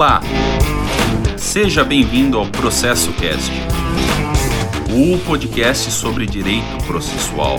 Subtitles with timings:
[0.00, 0.22] Olá!
[1.36, 3.52] Seja bem-vindo ao Processo Cast,
[4.88, 7.58] o podcast sobre direito processual.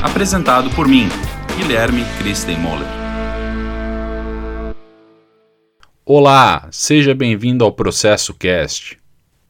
[0.00, 1.08] Apresentado por mim,
[1.56, 2.86] Guilherme Christenmoller.
[6.06, 8.96] Olá, seja bem-vindo ao Processo Cast.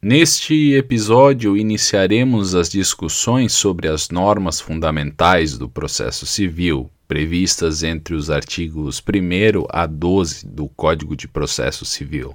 [0.00, 8.30] Neste episódio, iniciaremos as discussões sobre as normas fundamentais do processo civil, previstas entre os
[8.30, 12.34] artigos 1 a 12 do Código de Processo Civil.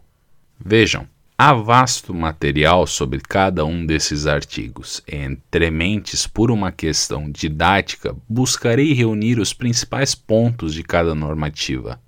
[0.64, 5.02] Vejam, há vasto material sobre cada um desses artigos.
[5.08, 12.00] Entre mentes, por uma questão didática, buscarei reunir os principais pontos de cada normativa.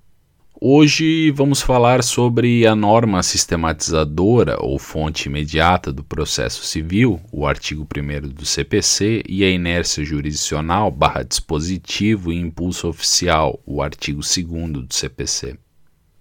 [0.64, 7.84] Hoje vamos falar sobre a norma sistematizadora ou fonte imediata do processo civil, o artigo
[7.84, 14.86] 1 do CPC, e a inércia jurisdicional barra dispositivo e impulso oficial, o artigo 2
[14.86, 15.58] do CPC.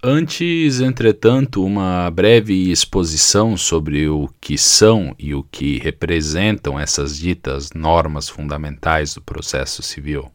[0.02, 7.70] Antes, entretanto, uma breve exposição sobre o que são e o que representam essas ditas
[7.76, 10.32] normas fundamentais do processo civil.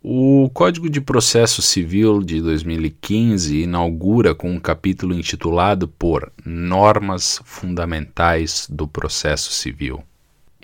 [0.00, 8.68] O Código de Processo Civil de 2015 inaugura com um capítulo intitulado por Normas Fundamentais
[8.70, 10.00] do Processo Civil.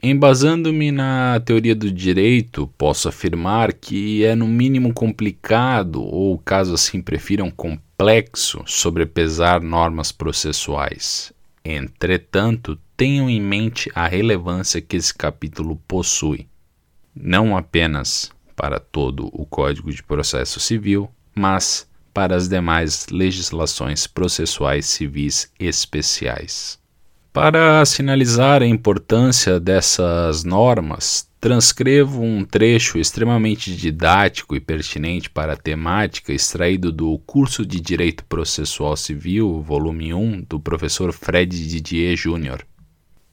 [0.00, 7.02] Embasando-me na teoria do direito, posso afirmar que é no mínimo complicado, ou caso assim
[7.02, 11.32] prefiram, complexo, sobrepesar normas processuais.
[11.64, 16.46] Entretanto, tenham em mente a relevância que esse capítulo possui.
[17.16, 24.86] Não apenas para todo o Código de Processo Civil, mas para as demais legislações processuais
[24.86, 26.78] civis especiais.
[27.32, 35.56] Para sinalizar a importância dessas normas, transcrevo um trecho extremamente didático e pertinente para a
[35.56, 42.64] temática extraído do curso de Direito Processual Civil, volume 1, do professor Fred Didier Jr.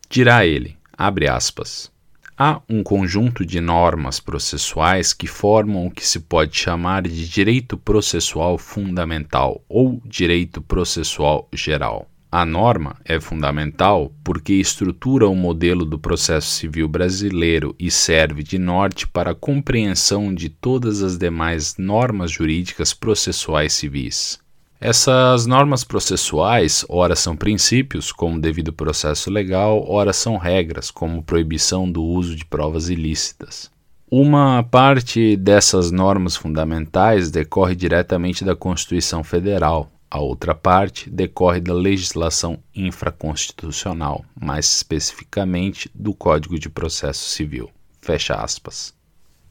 [0.10, 1.92] Dirá ele, abre aspas,
[2.38, 7.78] Há um conjunto de normas processuais que formam o que se pode chamar de direito
[7.78, 12.08] processual fundamental ou direito processual geral.
[12.32, 18.58] A norma é fundamental porque estrutura o modelo do processo civil brasileiro e serve de
[18.58, 24.40] norte para a compreensão de todas as demais normas jurídicas processuais civis.
[24.84, 31.90] Essas normas processuais, ora são princípios, como devido processo legal, ora são regras, como proibição
[31.90, 33.70] do uso de provas ilícitas.
[34.10, 41.76] Uma parte dessas normas fundamentais decorre diretamente da Constituição Federal, a outra parte decorre da
[41.76, 47.70] legislação infraconstitucional, mais especificamente do Código de Processo Civil.
[48.02, 49.00] Fecha aspas.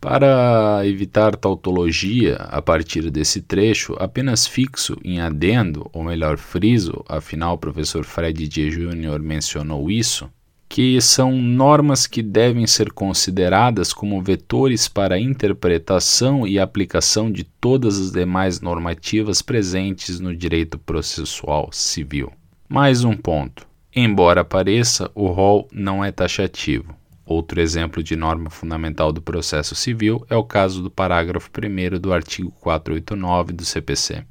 [0.01, 7.55] Para evitar tautologia a partir desse trecho, apenas fixo em adendo, ou melhor, friso, afinal
[7.55, 8.71] o professor Fred D.
[8.71, 9.21] Jr.
[9.21, 10.31] mencionou isso,
[10.71, 17.99] que são normas que devem ser consideradas como vetores para interpretação e aplicação de todas
[17.99, 22.33] as demais normativas presentes no direito processual civil.
[22.67, 23.67] Mais um ponto.
[23.95, 27.00] Embora pareça, o rol não é taxativo.
[27.31, 32.13] Outro exemplo de norma fundamental do processo civil é o caso do parágrafo 1 do
[32.13, 34.25] artigo 489 do CPC.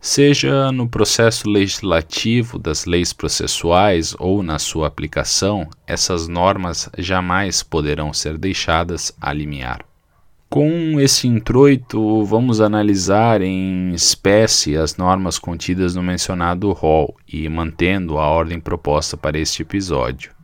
[0.00, 8.10] Seja no processo legislativo das leis processuais ou na sua aplicação, essas normas jamais poderão
[8.14, 9.84] ser deixadas a limiar.
[10.48, 18.16] Com esse introito, vamos analisar em espécie as normas contidas no mencionado rol e mantendo
[18.16, 20.35] a ordem proposta para este episódio.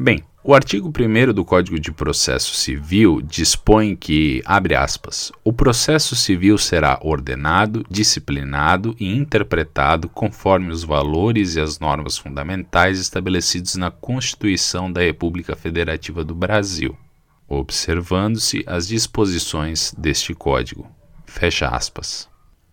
[0.00, 6.14] Bem, o artigo 1 do Código de Processo Civil dispõe que, abre aspas, o processo
[6.14, 13.90] civil será ordenado, disciplinado e interpretado conforme os valores e as normas fundamentais estabelecidos na
[13.90, 16.96] Constituição da República Federativa do Brasil,
[17.48, 20.88] observando-se as disposições deste código.
[21.26, 22.28] Fecha aspas.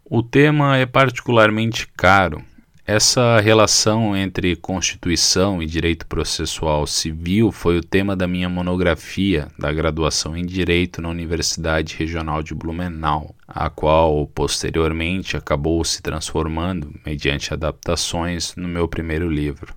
[0.07, 2.45] O tema é particularmente caro
[2.87, 9.73] essa relação entre Constituição e direito processual civil foi o tema da minha monografia da
[9.73, 17.51] graduação em Direito na Universidade Regional de Blumenau, a qual posteriormente acabou se transformando, mediante
[17.51, 19.73] adaptações, no meu primeiro livro.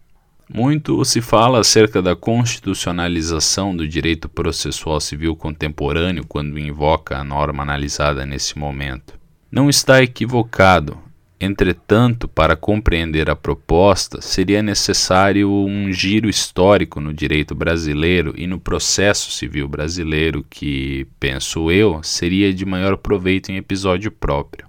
[0.47, 7.63] Muito se fala acerca da constitucionalização do direito processual civil contemporâneo quando invoca a norma
[7.63, 9.15] analisada nesse momento.
[9.51, 11.08] Não está equivocado,
[11.41, 18.59] Entretanto, para compreender a proposta, seria necessário um giro histórico no direito brasileiro e no
[18.59, 24.67] processo civil brasileiro, que, penso eu, seria de maior proveito em episódio próprio.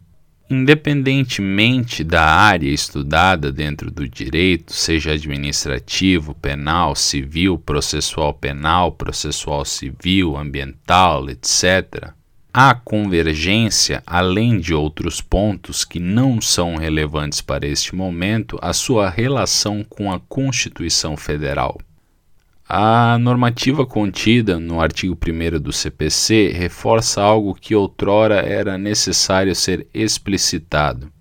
[0.48, 10.38] Independentemente da área estudada dentro do direito, seja administrativo, penal, civil, processual penal, processual civil,
[10.38, 12.13] ambiental, etc.,
[12.54, 19.10] há convergência, além de outros pontos que não são relevantes para este momento, a sua
[19.10, 21.80] relação com a Constituição Federal.
[22.68, 29.88] A normativa contida no artigo 1 do CPC reforça algo que outrora era necessário ser
[29.94, 31.12] explicitado.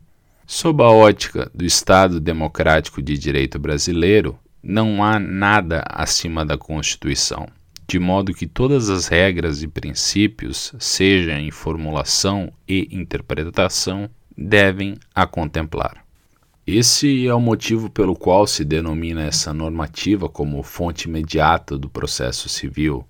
[0.46, 7.48] Sob a ótica do Estado Democrático de Direito brasileiro, não há nada acima da Constituição,
[7.88, 15.26] de modo que todas as regras e princípios, seja em formulação e interpretação, devem a
[15.26, 16.04] contemplar.
[16.66, 22.46] Esse é o motivo pelo qual se denomina essa normativa como fonte imediata do processo
[22.46, 23.06] civil.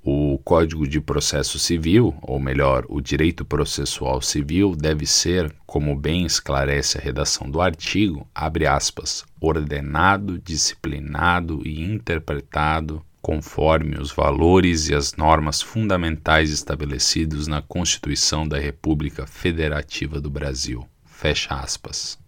[0.00, 6.24] O Código de Processo Civil, ou melhor, o Direito Processual Civil, deve ser, como bem
[6.24, 14.94] esclarece a redação do artigo, abre aspas, ordenado, disciplinado e interpretado conforme os valores e
[14.94, 20.86] as normas fundamentais estabelecidos na Constituição da República Federativa do Brasil.
[21.04, 22.18] Fecha aspas.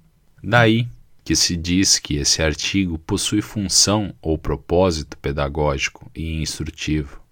[0.43, 0.87] Daí
[1.25, 7.23] que se diz que esse artigo possui função ou propósito pedagógico e instrutivo.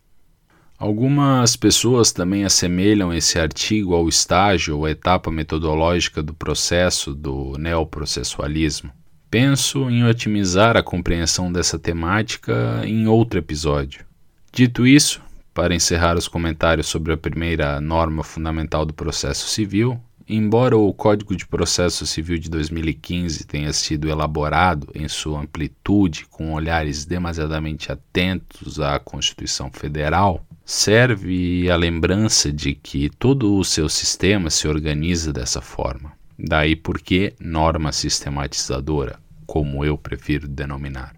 [0.79, 8.91] Algumas pessoas também assemelham esse artigo ao estágio ou etapa metodológica do processo do neoprocessualismo.
[9.31, 14.05] Penso em otimizar a compreensão dessa temática em outro episódio.
[14.53, 15.23] Dito isso,
[15.55, 20.01] para encerrar os comentários sobre a primeira norma fundamental do processo civil,
[20.33, 26.53] Embora o Código de Processo Civil de 2015 tenha sido elaborado em sua amplitude com
[26.53, 34.51] olhares demasiadamente atentos à Constituição Federal, serve a lembrança de que todo o seu sistema
[34.51, 36.13] se organiza dessa forma.
[36.43, 41.15] Daí porque norma sistematizadora, como eu prefiro denominar.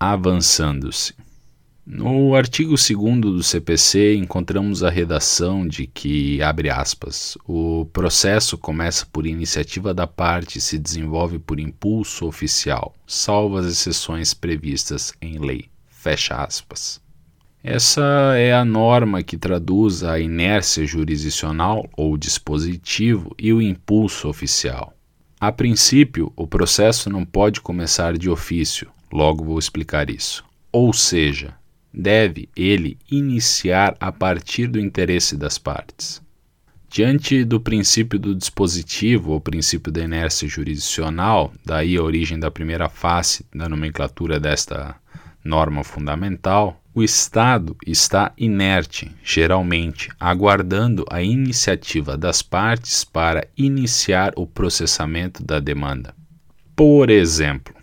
[0.00, 1.14] Avançando-se.
[1.86, 9.06] No artigo 2 do CPC, encontramos a redação de que, abre aspas, o processo começa
[9.12, 15.38] por iniciativa da parte e se desenvolve por impulso oficial, salvo as exceções previstas em
[15.38, 15.66] lei.
[15.86, 17.03] Fecha aspas.
[17.66, 24.92] Essa é a norma que traduz a inércia jurisdicional ou dispositivo e o impulso oficial.
[25.40, 30.44] A princípio, o processo não pode começar de ofício, logo vou explicar isso.
[30.70, 31.54] Ou seja,
[31.90, 36.20] deve ele iniciar a partir do interesse das partes.
[36.90, 42.90] Diante do princípio do dispositivo ou princípio da inércia jurisdicional, daí a origem da primeira
[42.90, 44.94] face da nomenclatura desta
[45.44, 54.46] norma fundamental, o Estado está inerte, geralmente, aguardando a iniciativa das partes para iniciar o
[54.46, 56.14] processamento da demanda.
[56.74, 57.74] Por exemplo,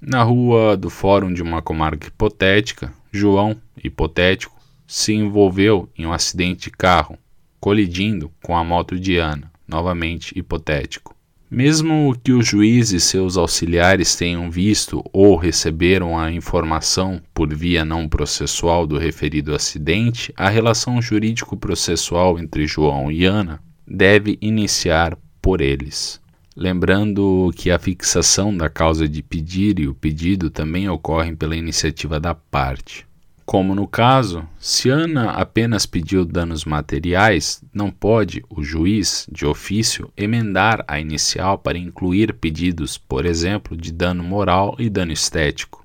[0.00, 6.64] na rua do Fórum de uma comarca hipotética, João, hipotético, se envolveu em um acidente
[6.64, 7.16] de carro,
[7.60, 11.14] colidindo com a moto de Ana, novamente hipotético.
[11.50, 17.84] Mesmo que o juiz e seus auxiliares tenham visto ou receberam a informação por via
[17.84, 25.60] não processual do referido acidente, a relação jurídico-processual entre João e Ana deve iniciar por
[25.60, 26.20] eles.
[26.56, 32.20] Lembrando que a fixação da causa de pedir e o pedido também ocorrem pela iniciativa
[32.20, 33.09] da parte.
[33.50, 40.08] Como no caso, se Ana apenas pediu danos materiais, não pode o juiz, de ofício,
[40.16, 45.84] emendar a inicial para incluir pedidos, por exemplo, de dano moral e dano estético,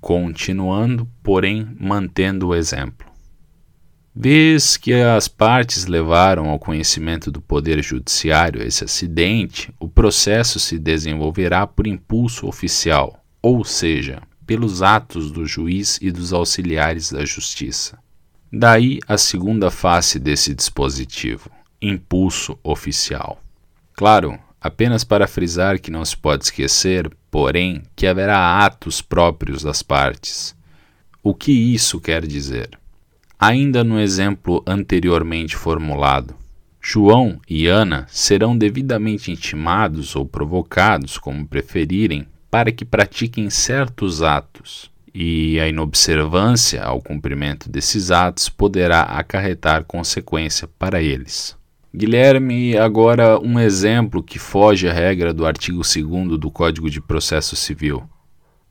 [0.00, 3.06] continuando, porém, mantendo o exemplo.
[4.12, 10.80] Vez que as partes levaram ao conhecimento do Poder Judiciário esse acidente, o processo se
[10.80, 17.98] desenvolverá por impulso oficial, ou seja, pelos atos do juiz e dos auxiliares da justiça.
[18.52, 23.42] Daí a segunda face desse dispositivo, impulso oficial.
[23.94, 29.82] Claro, apenas para frisar que não se pode esquecer, porém, que haverá atos próprios das
[29.82, 30.54] partes.
[31.22, 32.78] O que isso quer dizer?
[33.38, 36.34] Ainda no exemplo anteriormente formulado,
[36.86, 44.88] João e Ana serão devidamente intimados ou provocados, como preferirem, para que pratiquem certos atos,
[45.12, 51.56] e a inobservância ao cumprimento desses atos poderá acarretar consequência para eles.
[51.92, 57.56] Guilherme, agora um exemplo que foge à regra do artigo 2 do Código de Processo
[57.56, 58.04] Civil.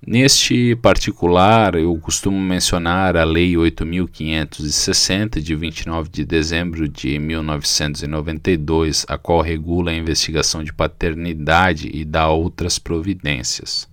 [0.06, 9.18] Neste particular, eu costumo mencionar a Lei 8.560, de 29 de dezembro de 1992, a
[9.18, 13.88] qual regula a investigação de paternidade e dá outras providências.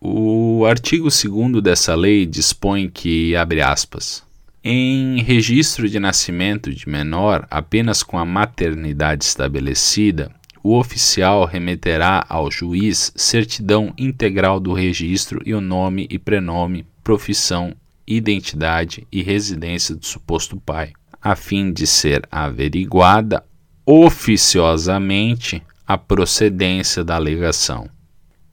[0.00, 4.22] O artigo 2 dessa lei dispõe que, abre aspas,
[4.62, 10.30] em registro de nascimento de menor apenas com a maternidade estabelecida,
[10.62, 17.74] o oficial remeterá ao juiz certidão integral do registro e o nome e prenome, profissão,
[18.06, 23.44] identidade e residência do suposto pai, a fim de ser averiguada
[23.84, 27.88] oficiosamente a procedência da alegação.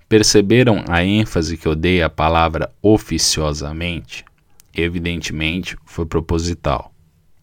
[0.07, 4.25] Perceberam a ênfase que eu dei à palavra oficiosamente?
[4.75, 6.91] Evidentemente, foi proposital.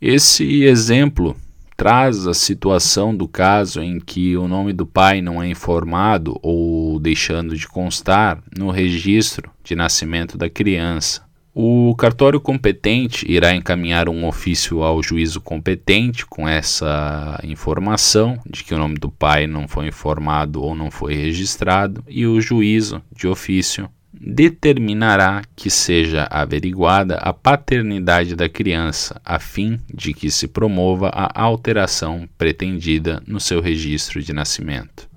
[0.00, 1.36] Esse exemplo
[1.76, 6.98] traz a situação do caso em que o nome do pai não é informado ou
[6.98, 11.26] deixando de constar no registro de nascimento da criança.
[11.58, 18.74] O cartório competente irá encaminhar um ofício ao juízo competente com essa informação de que
[18.74, 23.26] o nome do pai não foi informado ou não foi registrado, e o juízo de
[23.26, 23.88] ofício
[24.20, 31.42] determinará que seja averiguada a paternidade da criança, a fim de que se promova a
[31.42, 35.08] alteração pretendida no seu registro de nascimento.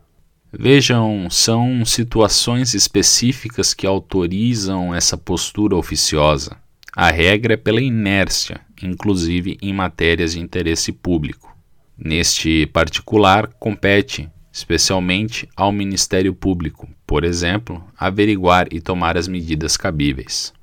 [0.51, 6.57] Vejam, são situações específicas que autorizam essa postura oficiosa.
[6.95, 11.55] A regra é pela inércia, inclusive em matérias de interesse público.
[11.95, 20.53] Neste particular, compete especialmente ao Ministério Público, por exemplo, averiguar e tomar as medidas cabíveis.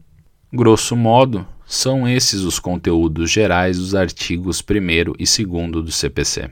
[0.52, 6.50] Grosso modo, são esses os conteúdos gerais dos artigos 1 e 2 do CPC.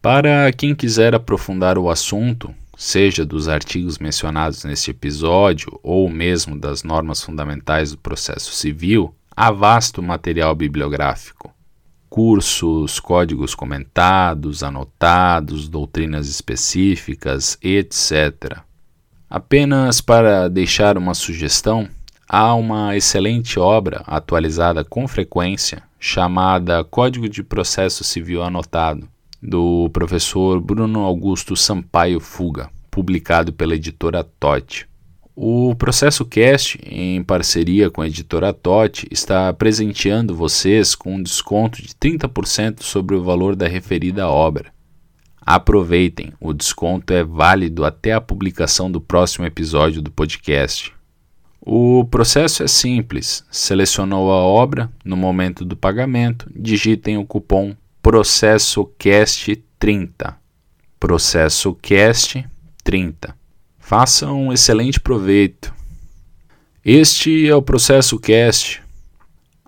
[0.00, 6.84] Para quem quiser aprofundar o assunto, seja dos artigos mencionados neste episódio ou mesmo das
[6.84, 11.55] normas fundamentais do processo civil, há vasto material bibliográfico
[12.16, 18.60] cursos, códigos comentados, anotados, doutrinas específicas, etc.
[19.28, 21.86] Apenas para deixar uma sugestão,
[22.26, 29.06] há uma excelente obra atualizada com frequência chamada Código de Processo Civil Anotado,
[29.42, 34.88] do professor Bruno Augusto Sampaio Fuga, publicado pela editora Totti.
[35.38, 41.82] O Processo Cast, em parceria com a editora TOT, está presenteando vocês com um desconto
[41.82, 44.74] de 30% sobre o valor da referida obra.
[45.38, 50.90] Aproveitem, o desconto é válido até a publicação do próximo episódio do podcast.
[51.60, 53.44] O processo é simples.
[53.50, 60.34] Selecionou a obra, no momento do pagamento, digitem o cupom ProcessoCast30.
[60.98, 63.35] ProcessoCast30.
[63.86, 65.72] Faça um excelente proveito.
[66.84, 68.82] Este é o Processo Cast.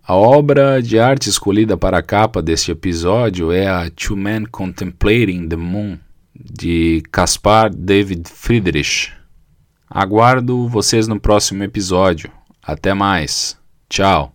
[0.03, 5.49] A obra de arte escolhida para a capa deste episódio é a Two Men Contemplating
[5.49, 6.01] the Moon,
[6.35, 9.13] de Caspar David Friedrich.
[9.89, 12.29] Aguardo vocês no próximo episódio.
[12.61, 13.57] Até mais.
[13.89, 14.33] Tchau.